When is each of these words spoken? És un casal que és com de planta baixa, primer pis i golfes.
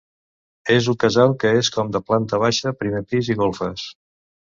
És 0.75 0.87
un 0.93 0.95
casal 1.03 1.35
que 1.43 1.51
és 1.57 1.69
com 1.75 1.91
de 1.97 2.01
planta 2.07 2.39
baixa, 2.45 2.73
primer 2.79 3.03
pis 3.13 3.31
i 3.35 3.37
golfes. 3.43 3.85